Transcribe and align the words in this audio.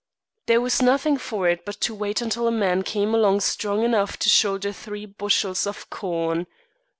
There 0.47 0.61
was 0.61 0.81
nothing 0.81 1.15
for 1.19 1.47
it 1.47 1.63
but 1.63 1.79
to 1.81 1.93
wait 1.93 2.21
until 2.23 2.47
a 2.47 2.51
man 2.51 2.81
came 2.81 3.13
along 3.13 3.41
strong 3.41 3.83
enough 3.83 4.17
to 4.17 4.29
shoulder 4.29 4.71
three 4.73 5.05
bushels 5.05 5.67
of 5.67 5.91
corn. 5.91 6.47